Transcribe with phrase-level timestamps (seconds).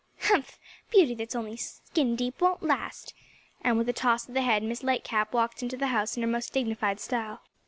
[0.21, 0.57] "Humph!
[0.89, 3.13] beauty that's only skin deep won't last,"
[3.63, 6.27] and with a toss of the head Miss Lightcap walked into the house in her
[6.27, 7.41] most dignified style.